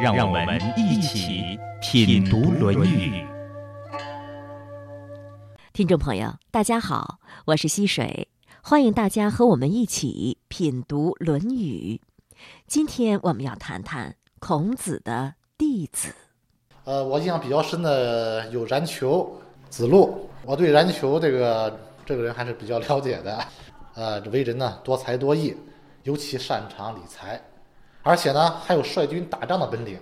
[0.00, 3.12] 让我们一起品读《论语》。
[5.72, 8.28] 听众朋友，大家好，我是溪水，
[8.60, 12.00] 欢迎大家和我们一起品读《论语》。
[12.66, 16.12] 今天我们要谈谈孔子的弟子。
[16.84, 20.28] 呃，我印象比较深的有冉求、子路。
[20.44, 23.44] 我对冉求这个这个人还是比较了解的。
[23.94, 25.56] 呃，这为人呢多才多艺，
[26.02, 27.40] 尤其擅长理财。
[28.04, 29.98] 而且呢，还有率军打仗的本领。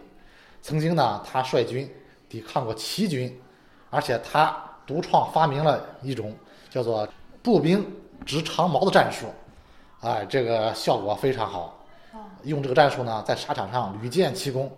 [0.60, 1.90] 曾经呢，他率军
[2.28, 3.40] 抵抗过齐军，
[3.90, 4.54] 而且他
[4.86, 6.36] 独创发明了一种
[6.68, 7.08] 叫做
[7.42, 7.84] 步兵
[8.26, 9.26] 执长矛的战术。
[10.00, 11.78] 哎，这个效果非常好。
[12.42, 14.70] 用这个战术呢，在沙场上屡建奇功，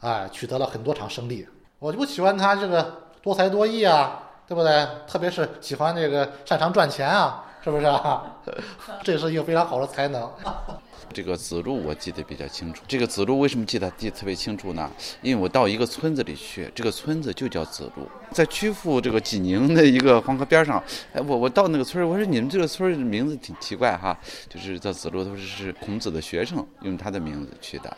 [0.00, 1.46] 哎，取得了很多场胜利。
[1.78, 4.88] 我就不喜欢他这个多才多艺啊，对不对？
[5.06, 8.36] 特别是喜欢这个擅长赚钱啊，是不是啊？
[9.04, 10.30] 这是一个非常好的才能。
[11.12, 12.82] 这个子路我记得比较清楚。
[12.86, 14.90] 这个子路为什么记得记特别清楚呢？
[15.22, 20.82] 因为我到一个村子里去，这个村子就叫子路，在曲阜这个济宁的一个黄河边上。
[21.12, 24.16] 哎，我我到那个村儿，我说你们这个村儿名字挺奇怪哈，
[24.48, 27.96] 就是叫子路，都是是孔子的学生用他的名字取的。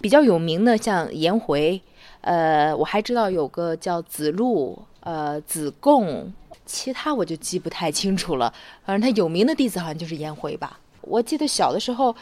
[0.00, 1.80] 比较有名的像颜回，
[2.20, 6.32] 呃，我还知道有个叫子路，呃，子贡，
[6.64, 8.52] 其他我就记不太清楚了。
[8.86, 10.78] 反正他有名的弟子好像就是颜回吧。
[11.00, 12.14] 我记得小的时候。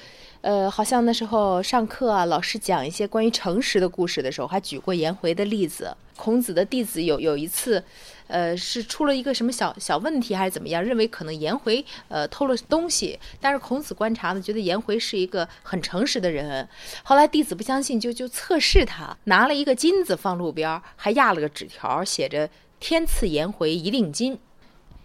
[0.43, 5.95] 呃，好像那时候上课啊，老师讲一些关于诚实的故事的时候，还举过颜回的例子。
[6.17, 7.83] 孔子的弟子有有一次，
[8.27, 16.69] 呃，是出了一个什么小小问题还是怎么样，认为可能颜回呃偷了东西，但是孔子观察呢，觉得颜回是一个很诚实的人。
[17.03, 22.51] 后来弟子不相信，就就测试他，拿了一个金子放路边，还压了个纸条，写着
[22.81, 24.39] “天赐颜回一锭金”。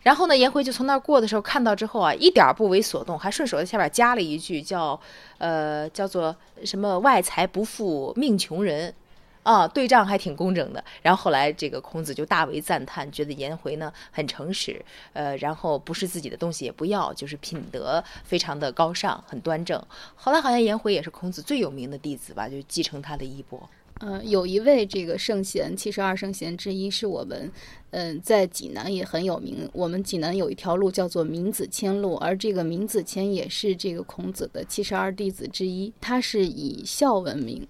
[0.06, 5.00] 然后呢，颜回就从那儿过的时候，看到之后啊，一点不为所动，还顺手在下边加了一句，叫，
[5.40, 8.94] 呃，叫做什么“外财不富命穷人”，
[9.42, 10.84] 啊，对仗还挺工整的。
[11.02, 14.80] 然后后来这个孔子就大为赞叹，觉得颜回呢很诚实，
[15.14, 19.84] 呃，然后不是自己的东西也不要，就是品德非常的高尚，很端正。
[20.16, 23.68] 后来好像颜回也是孔子最有名的弟子吧，就继承他的衣钵。
[24.06, 27.52] 呃，有一位这个圣贤，七十二圣贤之一，是我们，
[27.90, 29.68] 嗯，在济南也很有名。
[29.74, 35.92] 我们济南有一条路叫做闵子骞路，而这个闵子骞也是这个孔子的七十二弟子之一。
[36.00, 37.68] 他是以孝闻名。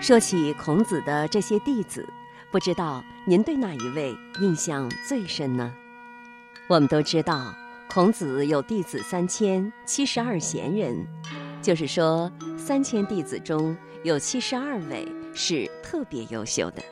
[0.00, 2.08] 说起孔子的这些弟子，
[2.50, 5.74] 不知道您对哪一位印象最深呢？
[6.70, 7.54] 我们都知道。
[7.90, 11.06] 孔子有弟子三千七十二贤人，
[11.62, 16.82] 就是说，三千弟子中有七十二位是特别优秀的。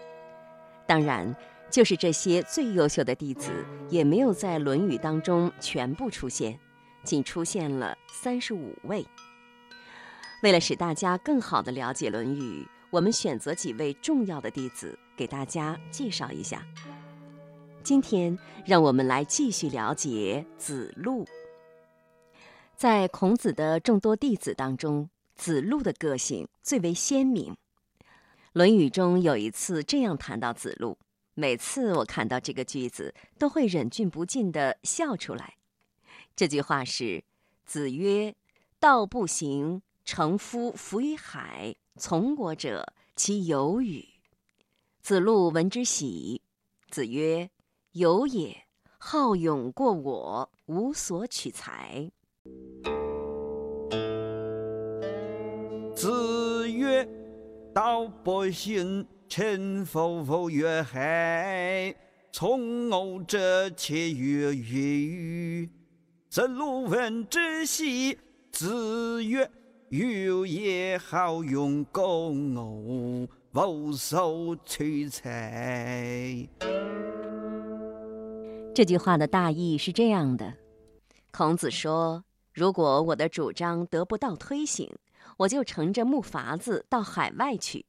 [0.86, 1.36] 当然，
[1.70, 3.50] 就是这些最优秀的弟子，
[3.90, 6.58] 也没有在《论语》当中全部出现，
[7.04, 9.06] 仅出现了三十五位。
[10.42, 16.62] 为了使大家更好地了解《论语》，我们选择几位重要的弟子给大家介绍一下。
[17.86, 21.24] 今天，让我们来继续了解子路。
[22.74, 27.52] 在孔子的众多弟子当中，子路的个性最为鲜明。
[28.54, 30.98] 《论语》中有一次这样谈到子路，
[31.34, 35.54] 每次我看到这个句子，都会忍俊不禁地笑出来。
[36.34, 37.22] 这句话是
[37.64, 38.34] ：“子曰，
[38.80, 44.04] 道不行，乘夫浮于海，从国者其有与？”
[45.00, 46.42] 子路闻之喜。
[46.90, 47.48] 子曰。
[47.98, 48.54] 有也，
[48.98, 52.10] 好勇过我，无所取材。
[55.94, 57.08] 子曰
[57.72, 61.96] ：“道不行，乘夫浮于海，
[62.30, 65.70] 从吾者且与与？”
[66.28, 68.18] 子路闻之喜。
[68.52, 69.50] 子曰
[69.88, 76.46] ：“有也，好勇过我，无所取材。”
[78.76, 80.52] 这句话的大意是这样的：
[81.30, 84.94] 孔子说，如果我的主张得不到推行，
[85.38, 87.86] 我就乘着木筏子到海外去。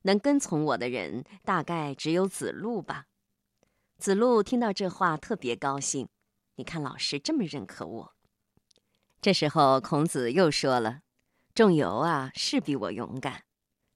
[0.00, 3.04] 能跟从我的人，大概只有子路吧。
[3.98, 6.08] 子路听到这话特别高兴。
[6.54, 8.14] 你看，老师这么认可我。
[9.20, 11.00] 这时候，孔子又说了
[11.54, 13.42] ：“仲由啊是比我勇敢，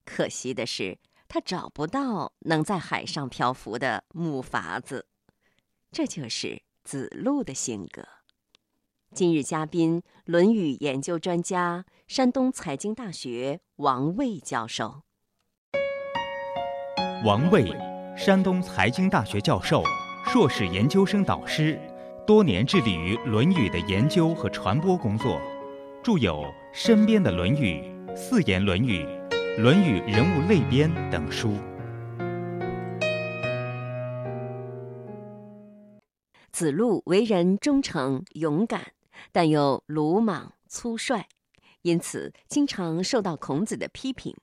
[0.05, 5.07] 可惜的是他找不到能在海上漂浮的木筏子。
[5.91, 8.03] 这就是子路的性格。
[9.15, 15.03] 今日嘉宾，《论语》研究专家、山东财经大学王卫教授。
[17.25, 17.75] 王卫，
[18.17, 19.83] 山东财经大学教授、
[20.27, 21.81] 硕士研究生导师，
[22.27, 25.41] 多年致力于《论语》的研究和传播工作，
[26.05, 26.43] 著有
[26.73, 27.83] 《身边的论语》
[28.17, 29.05] 《四言论语》
[29.63, 31.57] 《论语人物类编》等书。
[36.59, 38.93] 子路为人忠诚勇敢，
[39.31, 41.25] 但又鲁莽粗率，
[41.83, 44.35] 因此经常受到孔子的批评。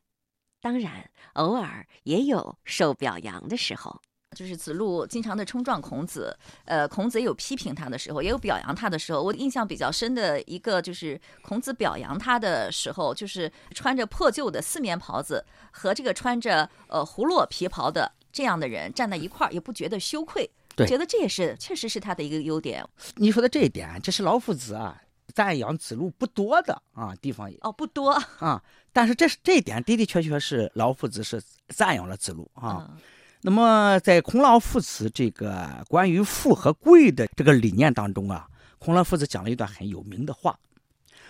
[0.61, 3.99] 当然，偶尔也有受表扬的时候。
[4.33, 9.21] 就是子路经常的冲撞孔子，呃，孔子有批评他的时候，也有表扬他的时候。
[9.21, 22.85] 我印象比较深的一个就是孔子表扬他的时候，就是穿着破旧的四面袍子和这个穿着呃胡落皮袍的这样的人站在一块儿，也不觉得羞愧，对觉得这也是确实是他的一个优点。
[23.15, 25.01] 你说的这一点，这是老夫子啊
[25.33, 28.63] 赞扬子路不多的啊地方哦，不多啊，
[28.93, 32.87] 但是这是这一点的的确确是老夫子是赞扬了子路啊。
[32.91, 32.97] 嗯
[33.41, 38.49] 那么在孔老夫子这个关于富和贵的这个理念当中啊，
[38.79, 40.57] 孔老夫子讲了一段很有名的话，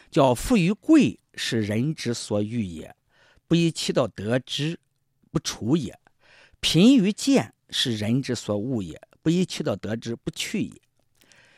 [0.09, 2.95] 叫“富与贵是人之所欲也，
[3.49, 4.79] 不以其道得之，
[5.29, 5.93] 不处也；
[6.61, 10.81] 贫与贱是人之所恶也，不以其道得之，不去也。”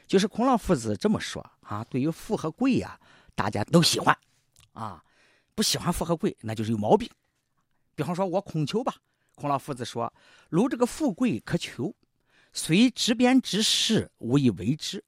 [0.07, 2.97] 就是孔老夫子这么说啊，对于富和贵呀、
[3.35, 4.17] 大家都喜欢
[4.71, 5.03] 啊，
[5.53, 7.09] 不喜欢富和贵，那就是有毛病。
[7.93, 8.95] 比方说，我孔求吧。
[9.35, 10.13] 孔老夫子说
[10.49, 11.93] ：“如这个富贵可求，
[12.53, 15.03] 虽执鞭之事，无以为之。”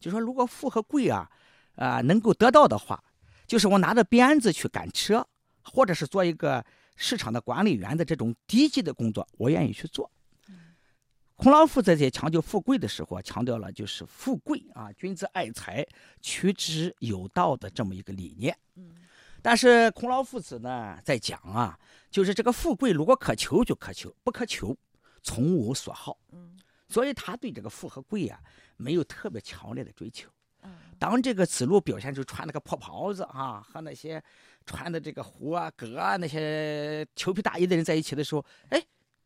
[0.00, 1.30] 就说如果富和贵啊，
[1.76, 3.00] 啊、能够得到的话，
[3.46, 5.24] 就是我拿着鞭子去赶车，
[5.62, 10.10] 或者是做一个市场的管理员的这种低级的工作，我愿意去做。
[11.36, 15.86] 孔老夫子在强调富贵的时候，强调了就是富贵啊，君子爱财，
[16.20, 18.56] 取之有道的这么一个理念。
[19.42, 21.78] 但是孔老夫子呢，在讲啊，
[22.10, 24.74] 就是这个富贵如果可求就可求，不可求，
[25.22, 26.16] 从无所好。
[26.32, 28.38] 嗯所以他对这个富和贵啊，
[28.76, 30.30] 没有特别强烈的追求。
[30.62, 34.22] 嗯当这个子路表现出穿那个破袍子啊，和那些
[34.64, 38.80] 穿的这个胡啊、革啊那些裘皮大衣的人在一起的时候，哎，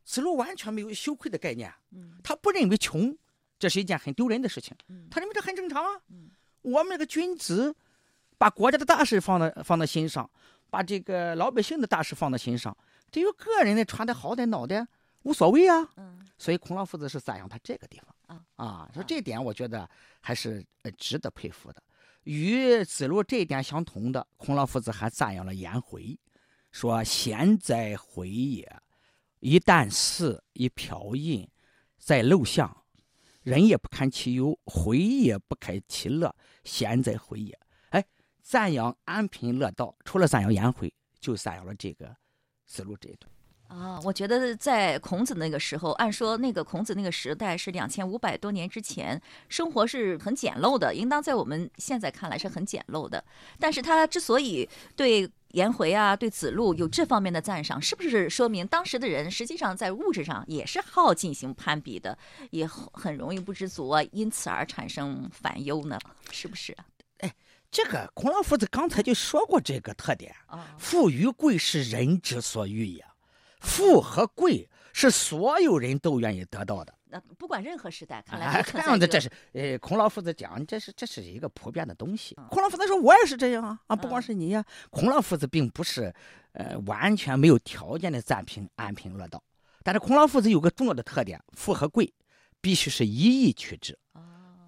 [0.08, 3.14] 子路完全没有羞愧的概念，嗯他不认为穷
[3.58, 6.00] 这是一件很丢人的事情，嗯他认为这很正常啊。
[6.08, 6.30] 嗯
[6.62, 7.74] 我们这个君子，
[8.38, 10.28] 把国家的大事放在放在心上，
[10.70, 12.74] 把这个老百姓的大事放在心上，
[13.12, 14.88] 至于个人的穿的好歹脑袋
[15.24, 15.86] 无所谓啊。
[15.98, 19.86] 嗯所以孔老夫子是赞扬他这个地方啊啊，说这点我觉得
[20.20, 21.82] 还是呃值得佩服的。
[22.22, 26.18] 与子路这一点相同的，孔老夫子还赞扬了颜回，
[26.72, 28.72] 说贤哉回也！
[29.40, 31.48] 一旦似，一瓢饮，
[31.98, 32.84] 在陋巷，
[33.42, 37.58] 人也不堪其忧，回也不堪其乐，贤哉回也！
[37.90, 38.04] 哎，
[38.42, 42.16] 赞扬安贫乐道，除了赞扬颜回，就赞扬了这个
[42.66, 43.30] 子路这一段。
[43.68, 49.20] 啊，我觉得在孔子那个时候，按说那个孔子那个时代是两千五百多年之前，
[49.50, 53.22] 生活是很简陋的，应当在我们现在看来是很简陋的。
[53.58, 62.18] 但是他之所以对颜回啊、对子路有这方面的赞赏，是不是说明当时的人实际上在物质上也是好进行攀比的，
[62.50, 65.98] 也很容易不知足啊，因此而产生烦忧呢？
[66.30, 66.76] 是不是
[67.18, 67.34] 哎？
[67.70, 73.04] 这个孔老夫子刚才就说过这个特点，啊，富与贵是人之所欲也，
[73.60, 76.94] 富和贵是所有人都愿意得到的。
[77.10, 82.46] 那不管任何时代，看来看样子这是呃，孔老夫子讲，这是这是一个普遍的东西嗯。
[82.50, 86.14] 孔老夫子说，我也是这样啊啊，不光嗯是你呀、孔老夫子并不是
[86.52, 89.42] 呃完全没有条件的赞平安贫乐道，
[89.82, 92.12] 但是孔老夫子有个重要的特点，富和贵
[92.60, 94.22] 必须是一意取之，哦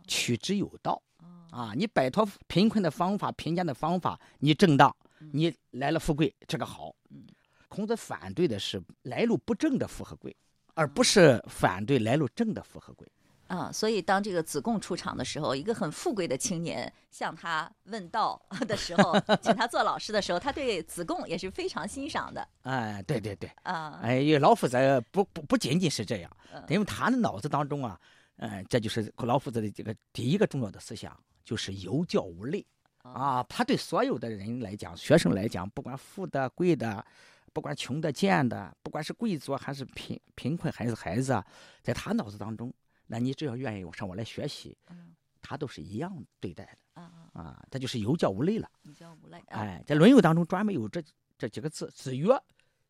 [0.07, 1.01] 取之有道。
[1.19, 4.95] 哦啊，你摆脱贫困的方法、贫贱的方法，你正当，
[5.33, 6.95] 你来了富贵，这个好。
[7.11, 7.27] 嗯
[7.69, 10.37] 孔子反对的是来路不正的富和贵，
[10.81, 13.07] 而不是反对来路正的富和贵。
[13.49, 24.01] 啊，所以当这个子贡出场的时候，一个很富贵的青年向他问道 的时候，请他做老师的时候，他对子贡也是非常欣赏的哎，对对对，啊。
[24.03, 24.79] 哎，因为老夫子
[25.11, 28.01] 不不不仅仅是这样嗯，因为他的脑子当中啊，
[28.37, 32.65] 嗯、这就是老夫子的这个第一个重要的思想，就是有教无类。
[33.03, 37.05] 啊，他对所有的人来讲，学生来讲，不管富的贵的，
[37.53, 41.45] 不管穷的贱的，不管是贵族还是贫贫困还是孩子啊，
[41.83, 42.73] 在他脑子当中，
[43.07, 48.71] 那你只要愿意上我来学习，嗯他都是一样对待的啊，啊，这就是有教无类了。
[48.83, 49.39] 有教无类。
[49.49, 51.03] 啊、哎，在《论语》当中专门有这
[51.39, 52.29] 这几个字：子曰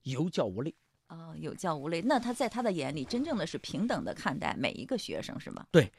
[0.02, 0.75] 有教无类。
[1.09, 2.02] 哦，有教无类。
[2.02, 5.64] 那他在他的眼里，真正的是平等的看待每一个学生，是吗？
[5.71, 5.90] 对，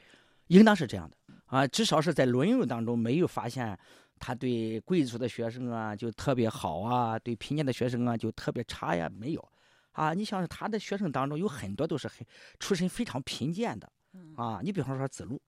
[0.48, 1.16] 应当是这样的
[1.46, 1.66] 啊。
[1.66, 3.76] 至少是在《论语》当中没有发现
[4.24, 9.48] 他对贵族的学生啊就特别好啊，对贫贱的学生啊就特别差呀，没有。
[9.90, 12.24] 啊，你像是他的学生当中有很多都是很
[12.60, 13.92] 出身非常贫贱的，
[14.36, 15.42] 啊，你比方说子路，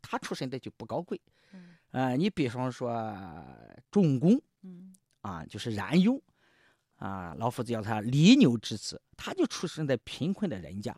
[0.00, 1.20] 他出身的就不高贵，
[1.52, 2.90] 嗯，呃，你比方说
[3.90, 6.20] 仲弓，嗯，啊，就是冉雍，
[6.96, 10.92] 啊，老夫子叫他犁牛之子，他就出生在贫困的人家，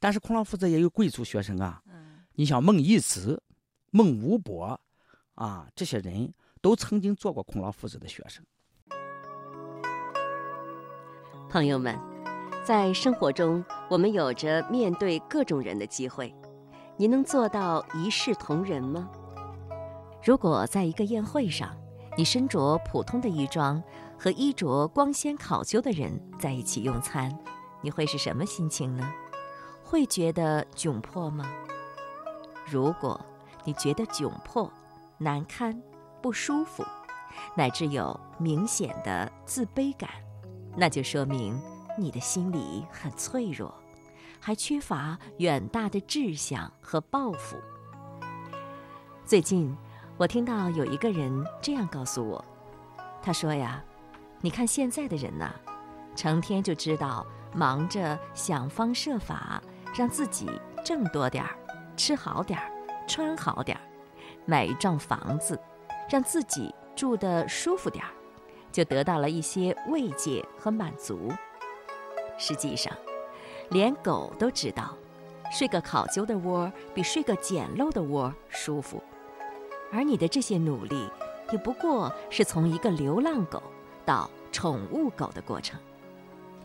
[0.00, 3.40] 但是孔老夫子也有贵族学生啊，嗯，你像孟义子、
[3.92, 4.80] 孟武伯，
[5.36, 6.34] 啊，这些人
[6.66, 8.44] 都曾经做过孔老夫子的学生。
[11.48, 11.96] 朋友们。
[12.64, 16.34] 在生活中，我们有着面对各种人的机会。
[16.96, 19.08] 您能做到一视同仁吗？
[20.24, 21.76] 如果在一个宴会上，
[22.16, 23.80] 你身着普通的衣装，
[24.18, 27.32] 和衣着光鲜考究的人在一起用餐，
[27.80, 29.08] 你会是什么心情呢？
[29.84, 31.48] 会觉得窘迫吗？
[32.68, 33.20] 如果
[33.62, 34.68] 你觉得窘迫、
[35.18, 35.80] 难堪、
[36.26, 36.84] 不舒服，
[37.54, 40.10] 乃至有明显的自卑感，
[40.76, 41.56] 那就说明。
[41.96, 43.72] 你的心里很脆弱，
[44.40, 47.56] 还缺乏远大的志向和抱负。
[49.24, 49.72] 最近，
[50.16, 52.44] 我听到有一个人这样告诉我，
[53.22, 53.80] 他说呀
[54.42, 55.54] ：“你看现在的人呐，
[56.16, 59.62] 成天就知道忙着想方设法
[59.94, 60.50] 让自己
[60.84, 61.56] 挣多点儿，
[61.96, 62.68] 吃好点儿，
[63.06, 63.82] 穿好点儿，
[64.44, 65.56] 买一幢房子，
[66.08, 68.10] 让自己住得舒服点儿，
[68.72, 71.30] 就得到了一些慰藉和满足。”
[72.38, 72.92] 实际上，
[73.70, 74.94] 连狗都知道，
[75.50, 79.02] 睡个考究的窝比睡个简陋的窝舒服。
[79.92, 81.08] 而你的这些努力，
[81.52, 83.62] 也不过是从一个流浪狗
[84.04, 85.78] 到宠物狗的过程。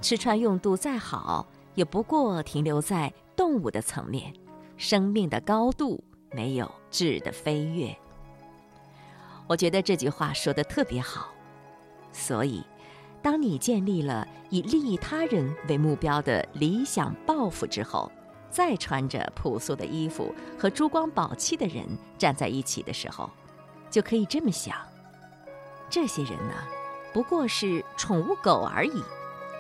[0.02, 1.46] 吃穿用度再好，
[1.76, 4.34] 也不过停留在动物的层面，
[4.76, 7.96] 生命的高度没有质的飞跃。
[9.52, 11.28] 我觉得这句话说的特别好，
[12.14, 12.64] 所以。
[13.22, 18.10] 当你建立了以利益他人为目标的理想抱负之后，
[18.50, 21.86] 再穿着朴素的衣服和珠光宝气的人
[22.18, 23.30] 站在一起的时候，
[23.92, 24.76] 就可以这么想：
[25.88, 26.56] 这些人呢，
[27.14, 29.04] 不过是宠物狗而已，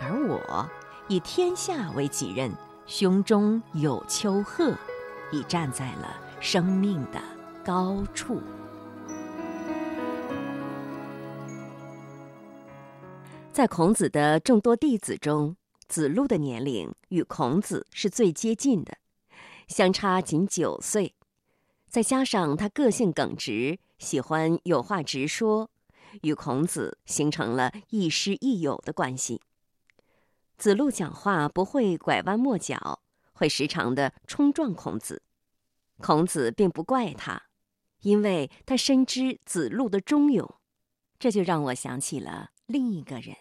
[0.01, 0.67] 而我
[1.07, 2.50] 以天下为己任，
[2.88, 4.74] 胸中有丘壑，
[5.31, 7.21] 已站在了生命的
[7.63, 8.41] 高处。
[13.53, 15.58] 在孔子的众多弟子中，
[15.89, 18.98] 子路的年龄与孔子是最接近的，
[19.67, 21.13] 相差仅九岁。
[21.89, 25.70] 再加上他个性耿直，喜欢有话直说，
[26.22, 29.41] 与孔子形成了亦师亦友的关系。
[30.58, 33.01] 子路讲话不会拐弯抹角，
[33.34, 35.24] 会时常的冲撞孔子。
[35.98, 37.48] 孔子并不怪他，
[38.03, 40.50] 因为他深知子路的忠勇。
[41.20, 43.36] 这就让我想起了另一个人。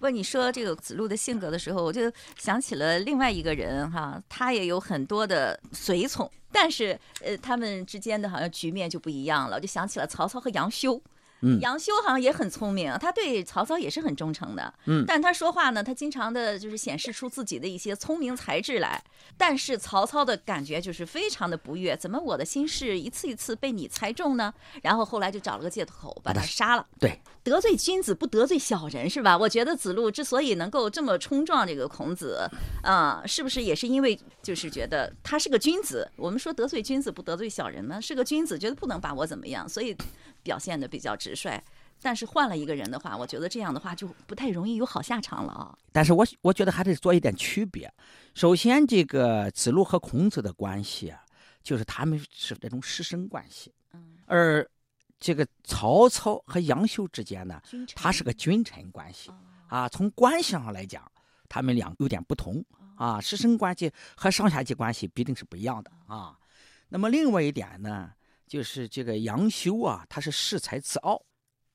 [0.00, 9.60] 问你说这个子路的性格的时候，我就想起了另外一个人哈，他也有很多的随从，但是呃，他们之间的好像局面就不一样了。
[9.60, 11.00] 就想起了曹操和杨修。
[11.60, 14.72] 杨修好像也很聪明，他对曹操也是很忠诚的。
[14.86, 19.02] 嗯，但他说话呢，他经常的就是显示出自己的一些聪明才智来。
[19.36, 24.52] 但是曹操的感觉就是非常的不悦，怎么我的心事一次一次被你猜中呢？
[24.82, 26.86] 然后后来就找了个借口把他杀了。
[26.98, 29.36] 对，得罪君子不得罪小人是吧？
[29.36, 32.46] 我觉得子路之所以能够这么冲撞这个孔子，
[32.82, 36.10] 啊，是不是也是因为就是觉得他是个君子？
[36.16, 39.96] 我们说得罪君子不得罪小人呢，是个君子，觉得不能把我怎么样，所以。
[40.42, 41.62] 表现的比较直率，
[42.00, 45.76] 但是换了一个人的话，我觉得这样的话就不太容易有好下场了啊。
[45.92, 47.92] 但是我我觉得还得做一点区别。
[48.34, 51.20] 首先，这个子路和孔子的关系啊，
[51.62, 53.72] 就是他们是这种师生关系。
[53.92, 54.16] 嗯。
[54.26, 54.68] 而
[55.18, 57.60] 这个曹操和杨修之间呢，
[57.94, 59.30] 他是个君臣关系
[59.68, 59.88] 啊。
[59.88, 61.10] 从关系上来讲，
[61.48, 62.64] 他们俩有点不同
[62.96, 63.20] 啊。
[63.20, 66.38] 师生关系和上下级关系必定是不一样的啊。
[66.88, 68.10] 那么另外一点呢？
[68.50, 71.24] 就是这个杨修啊，他是恃才自傲，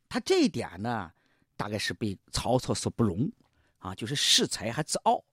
[0.10, 1.10] 他这一点呢，
[1.56, 3.32] 大概是被曹操所不容
[3.78, 5.24] 啊，就是恃才还自傲。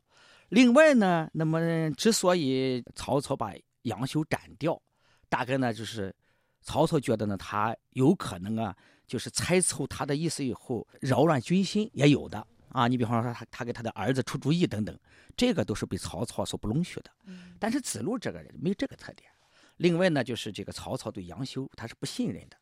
[0.51, 4.81] 另外呢，那么之所以曹操把杨修斩掉，
[5.29, 6.15] 大概呢就是
[6.61, 8.77] 曹操觉得呢，他有可能啊，
[9.09, 12.87] 就是猜透他的意思以后扰乱军心也有的啊。
[12.87, 14.97] 你比方说他他给他的儿子出主意等等，
[15.37, 17.11] 这个都是被曹操所不容许的。
[17.59, 19.29] 但是子路这个人没这个特点。
[19.83, 22.57] 另外呢，就是这个曹操对杨修他是不信任的，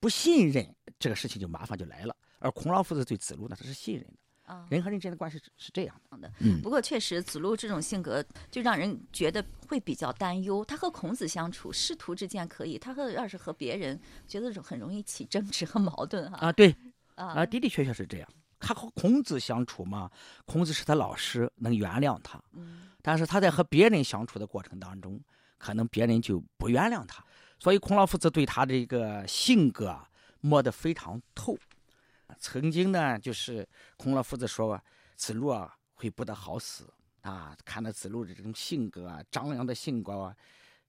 [0.00, 2.14] 不信任，这个事情就麻烦就来了。
[2.40, 4.52] 而孔老夫子对子路呢，他是信任的。
[4.52, 6.30] 啊，人和人之间的关系是是这样的。
[6.40, 10.64] 嗯，不过确实子路这种性格就让人觉得会比较担忧。
[10.64, 16.48] 他和孔子相处，师徒之间可以；他和要是和别人，觉得很容易起争执和矛盾哈。
[16.48, 16.74] 啊，对，
[17.14, 18.28] 啊，的的确确是这样。
[18.58, 20.10] 他和孔子相处嘛，
[20.44, 22.42] 孔子是他老师，能原谅他。
[22.52, 25.18] 嗯，但是他在和别人相处的过程当中，
[25.64, 27.24] 可能别人就不原谅他。
[27.58, 29.98] 所以孔老夫子对他的一个性格
[30.42, 31.56] 摸得非常透。
[32.38, 33.66] 曾经呢，就是
[33.96, 34.78] 孔老夫子说
[35.16, 36.92] 子路啊会不得好死
[37.22, 37.56] 啊。
[37.64, 40.36] 看到子路的这种性格啊，张扬的性格啊，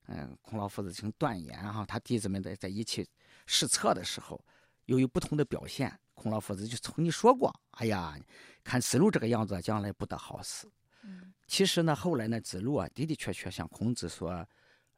[0.08, 3.08] 嗯，孔老夫子曾断言哈，他弟子们在在一起
[3.46, 4.38] 试策的时候，
[4.84, 8.14] 由于不同的表现，孔老夫子就曾经说过：“哎呀，
[8.62, 10.70] 看子路这个样子，将来不得好死。”
[11.02, 14.46] 嗯，其实呢，后来呢，子路啊的的确确像孔子所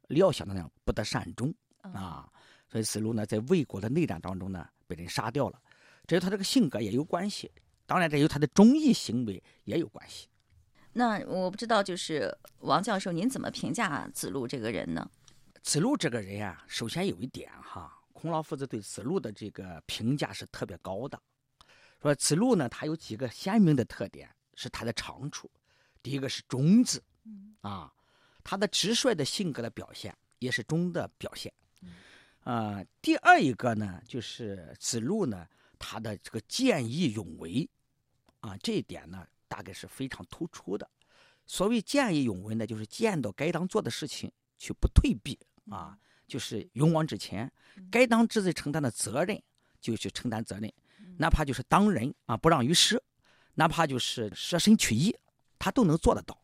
[0.09, 2.29] 料想的那样，不得善终啊。
[2.69, 5.61] 所以子路呢，在魏国的内战当中呢，被人杀掉了。
[6.07, 7.51] 这与他这个性格也有关系，
[7.87, 10.29] 当然这与他的忠义行为也有关系。
[10.93, 15.09] 那我不知道，就是王教授，您怎么评价子路这个人呢？
[15.63, 21.21] 子路这个人啊，首先有一点哈，孔老夫子对子路的这个评价是特别高的，
[22.01, 25.51] 说子路呢，他有几个鲜明的特点，是他的长处。
[26.03, 27.03] 第一个是忠字，
[27.61, 27.93] 啊，
[28.51, 31.53] 他的直率的性格的表现也是忠的表现。
[32.45, 35.47] 啊，第二一个呢，就是子路呢。
[35.79, 37.69] 他的这个见义勇为，
[38.41, 40.89] 啊，这一点呢，大概是非常突出的。
[41.45, 45.39] 所谓见义勇为呢，就是见到该当做的事情去不退避
[45.69, 47.53] 啊，就是勇往直前。
[47.91, 49.39] 该当职责承担的责任
[49.79, 50.73] 就去承担责任，
[51.19, 53.01] 哪怕就是当人啊不让于师，
[53.57, 55.15] 哪怕就是舍身取义，
[55.59, 56.41] 他都能做得到。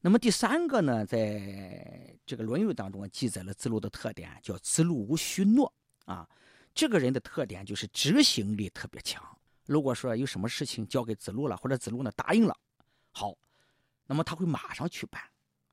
[0.00, 5.72] 那么第三个呢，在这个《论语》当中记载了子路的特点，叫子路无虚诺
[6.04, 6.28] 啊。
[6.72, 9.20] 这个人的特点就是执行力特别强。
[9.66, 12.56] 如果说有什么事情交给子路了，或者子路呢答应了，
[13.10, 13.36] 好，
[14.06, 15.20] 那么他会马上去办，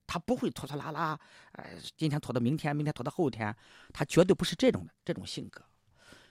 [0.07, 1.19] 他不会拖拖拉拉，
[1.51, 3.55] 呃，今天拖到明天，明天拖到后天，
[3.93, 5.63] 他绝对不是这种的这种性格。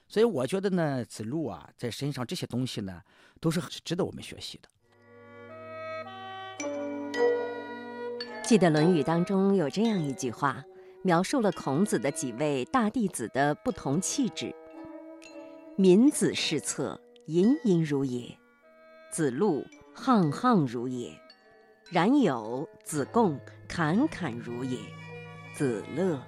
[0.09, 3.01] 所以我觉得呢，子路啊，在身上这些东西呢，
[3.41, 4.69] 都是值得我们学习的。
[8.47, 10.63] 记得《论语》当中有这样一句话，
[11.01, 14.55] 描述了孔子的几位大弟子的不同气质。
[15.77, 18.37] 民子是策，隐隐如也；
[19.11, 19.65] 子路
[19.97, 21.19] 沆沆如也；
[21.91, 24.77] 冉有、子贡侃侃如也；
[25.55, 26.23] 子乐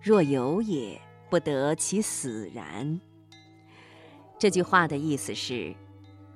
[0.00, 3.00] 若有也，不得其死然。
[4.38, 5.74] 这句话的意思是，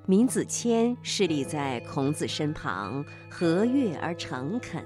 [0.05, 4.83] 闵子骞侍立在孔子身旁，和悦而诚恳；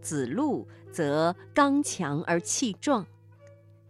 [0.00, 3.04] 子路则刚强而气壮；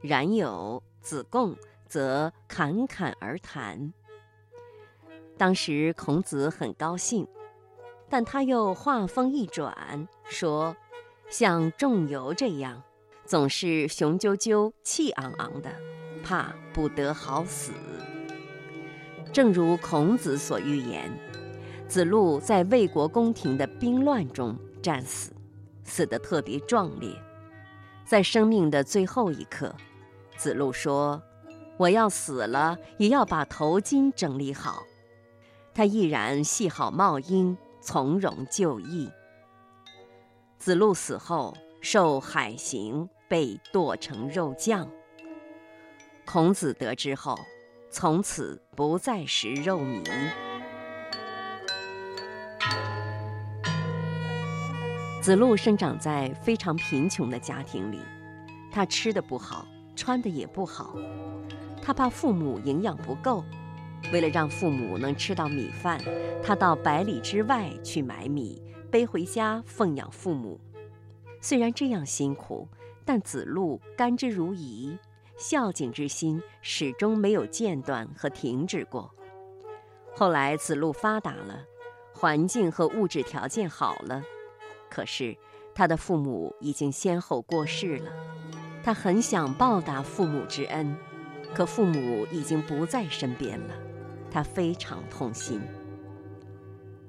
[0.00, 1.56] 冉有、子贡。
[1.88, 3.92] 则侃侃而谈。
[5.36, 7.26] 当时孔子很高兴，
[8.08, 10.76] 但他又话锋一转，说
[11.28, 12.80] ：“像仲由这样，
[13.24, 15.68] 总是雄赳赳、气昂昂的，
[16.22, 17.72] 怕不得好死。”
[19.34, 21.10] 正如孔子所预言，
[21.88, 25.32] 子路在魏国宫廷的兵乱中战死，
[25.84, 27.10] 死得特别壮烈。
[28.04, 29.74] 在生命的最后一刻，
[30.36, 31.22] 子路说。
[31.76, 34.82] 我要死了，也要把头巾整理好。
[35.72, 39.10] 他毅然系好帽缨，从容就义。
[40.58, 44.86] 子路死后受海刑，被剁成肉酱。
[46.26, 47.34] 孔子得知后，
[47.90, 50.49] 从此不再食肉糜。
[55.30, 58.00] 子路生长在非常贫穷的家庭里，
[58.68, 59.64] 他吃的不好，
[59.94, 60.96] 穿的也不好。
[61.80, 63.44] 他怕父母营养不够，
[64.12, 66.00] 为了让父母能吃到米饭，
[66.42, 70.58] 他到百里之外去买米，背回家奉养父母。
[71.40, 72.66] 虽然这样辛苦，
[73.04, 74.98] 但子路甘之如饴，
[75.36, 79.08] 孝敬之心始终没有间断和停止过。
[80.12, 81.62] 后来子路发达了，
[82.12, 84.20] 环境和物质条件好了，
[84.90, 85.36] 可是
[85.74, 88.12] 他的父母已经先后过世了，
[88.82, 90.94] 他很想报答父母之恩。
[91.54, 93.74] 可父母已经不在身边了，
[94.30, 95.60] 他非常痛心。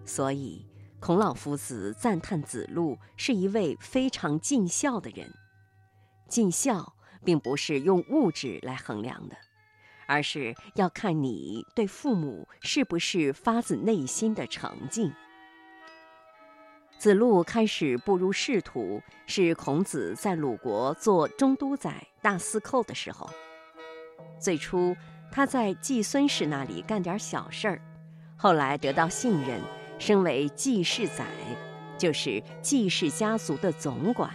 [0.04, 0.66] 所以，
[1.00, 5.32] 孔老夫子赞叹子路是一位非常尽孝的人。
[6.28, 9.36] 尽孝并不是用物质来衡量的，
[10.08, 15.14] 而是要看你对父母是不是发自内心的诚敬。
[17.02, 23.28] 子路开始步入仕途，是孔子在鲁国做中都宰、大司寇的时候。
[24.38, 24.96] 最初
[25.32, 27.82] 他在季孙氏那里干点小事儿，
[28.38, 29.60] 后来得到信任，
[29.98, 31.26] 升为季氏宰，
[31.98, 34.30] 就是季氏家族的总管。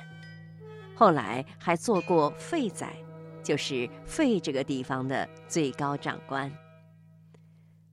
[0.92, 2.96] 后来还做过费宰，
[3.44, 6.50] 就是费这个地方的最高长官。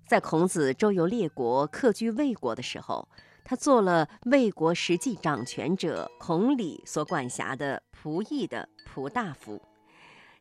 [0.07, 3.07] 在孔子周游列国、客居魏国的时候，
[3.43, 9.61] 他做了魏国实际掌权者孔鲤所管辖的仆役的仆大夫，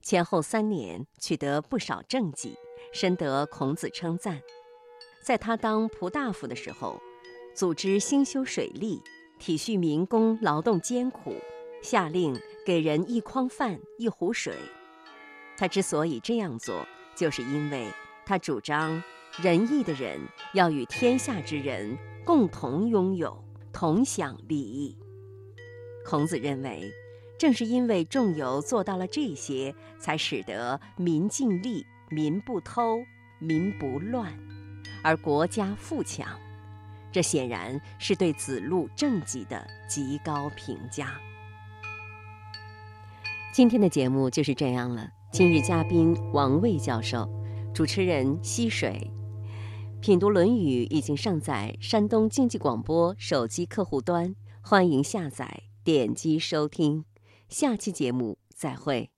[0.00, 2.54] 前后三年取得不少政绩，
[2.92, 4.40] 深得孔子称赞。
[5.22, 7.00] 在他当仆大夫的时候，
[7.54, 9.00] 组织兴修水利，
[9.38, 11.34] 体恤民工劳动艰苦，
[11.82, 12.40] 下令。
[12.64, 14.54] 给人一筐饭，一壶水。
[15.56, 16.86] 他之所以这样做，
[17.16, 17.88] 就是因为
[18.24, 19.02] 他主张
[19.40, 20.20] 仁义的人
[20.54, 24.96] 要与天下之人共同拥有、同享利益。
[26.06, 26.90] 孔子认为，
[27.38, 33.02] 正是因为仲由做到了这些，才使得民尽力、民不偷、
[33.40, 34.32] 民不乱，
[35.02, 36.38] 而国家富强。
[37.10, 41.20] 这显然是对子路政绩的极高评价。
[43.52, 45.10] 今天的节目就是这样了。
[45.30, 47.28] 今日嘉宾王卫教授，
[47.74, 49.10] 主持人溪水。
[50.02, 57.04] 品读《论语》已经上载山东经济广播手机客户端，欢迎下载点击收听。
[57.48, 59.08] 下期节目再会。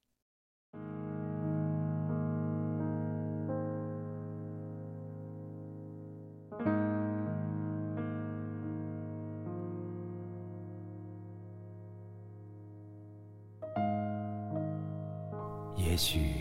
[15.74, 16.34] 也许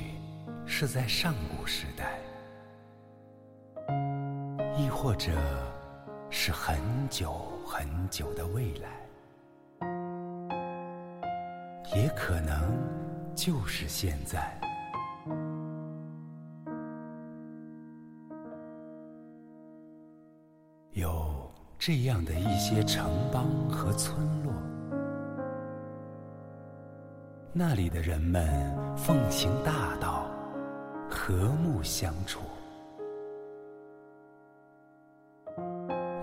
[0.65, 2.19] 是在上古时代，
[5.04, 5.34] 或者
[6.30, 7.34] 是很久
[7.68, 9.06] 很久的未来，
[11.94, 12.72] 也可能
[13.36, 14.58] 就是现在，
[20.92, 24.54] 有这样的一些城邦和村落。
[27.52, 30.26] 那里的人们奉行大道，
[31.10, 32.39] 和睦相处。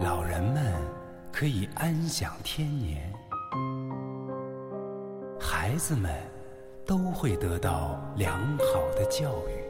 [0.02, 0.72] 老人们
[1.30, 3.12] 可以安享天年，
[5.38, 6.10] 孩子们
[6.86, 9.60] 都会得到良好的教育。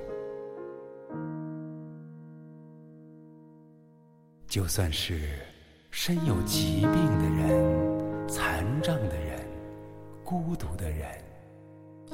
[4.47, 5.19] 就算是
[5.91, 9.41] 身有疾病的人、残障的人、
[10.25, 11.09] 孤独的人。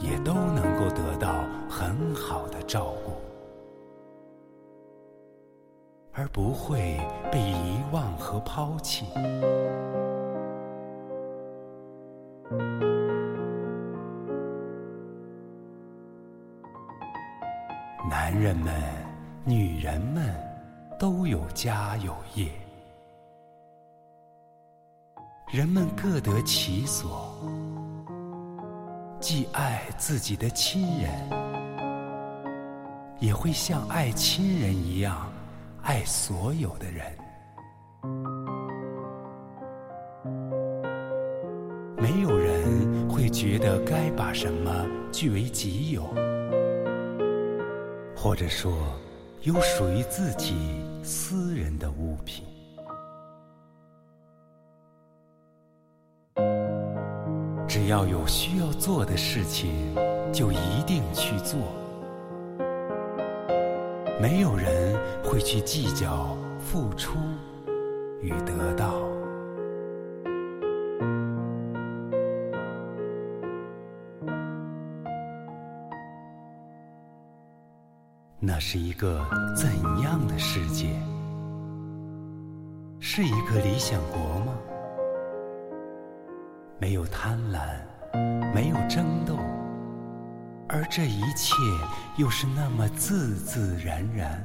[0.02, 3.12] 也都能够得到很好的照顾，
[6.18, 6.98] 而不会
[7.30, 9.04] 被遗忘和抛弃。
[18.08, 18.72] 男人们、
[19.44, 20.34] 女人们
[20.98, 22.50] 都有家有业，
[25.50, 27.30] 人们各得其所。
[29.20, 31.10] 既爱自己的亲人，
[33.18, 35.30] 也会像爱亲人一样
[35.86, 37.06] 爱所有的人。
[41.96, 46.02] 没有人会觉得该把什么据为己有，
[48.16, 48.72] 或者说
[49.42, 50.56] 有属于自己
[51.04, 52.44] 私人的物品。
[57.68, 59.94] 只要有需要做的事情，
[60.32, 61.60] 就一定去做。
[64.18, 67.18] 没有人会去计较付出
[68.22, 68.94] 与得到。
[78.40, 79.24] 那是一个
[79.54, 79.68] 怎
[80.02, 80.88] 样的世界？
[83.00, 84.54] 是一个理想国吗？
[86.78, 87.58] 没有贪婪，
[88.54, 89.36] 没有争斗，
[90.68, 91.54] 而这一切
[92.16, 94.42] 又是那么自自然然，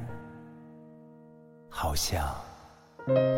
[1.68, 2.24] 好像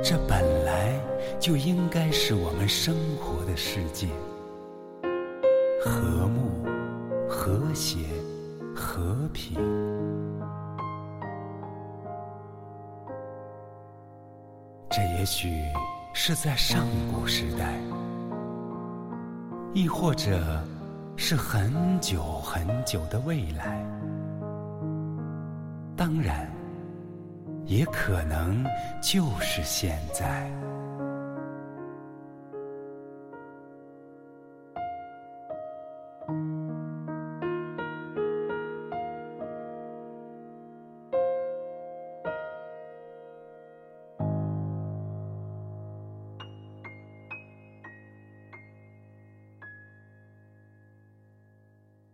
[0.03, 1.01] 这本来
[1.41, 4.09] 就应该是我们生活的世界，
[5.83, 6.63] 和睦、
[7.27, 8.01] 和谐、
[8.77, 9.55] 和平。
[14.91, 15.65] 这也许
[16.13, 17.73] 是在上古时代。
[19.73, 20.63] 亦或者
[21.17, 23.83] 是很久很久的未来，
[25.97, 26.51] 当然，
[27.67, 28.65] 也可能
[29.01, 30.51] 就是现在。